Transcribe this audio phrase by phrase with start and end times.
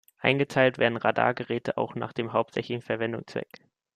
[0.17, 3.61] Eingeteilt werden Radargeräte auch nach dem hauptsächlichen Verwendungszweck.